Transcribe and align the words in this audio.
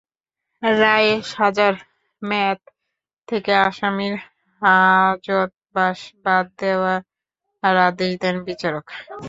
রায়ে 0.63 1.13
সাজার 1.31 1.75
মেয়াদ 2.21 2.59
থেকে 3.27 3.51
আসামির 3.67 4.15
হাজতবাস 4.61 5.99
বাদ 6.23 6.45
দেওয়ার 6.59 7.01
আদেশ 7.83 8.11
দেন 8.21 8.35
বিচারক। 8.47 8.85